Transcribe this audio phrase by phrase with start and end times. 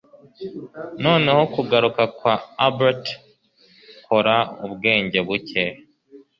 [1.03, 2.33] Noneho kugaruka kwa
[2.65, 3.05] Albert
[4.05, 5.63] kora ubwenge buke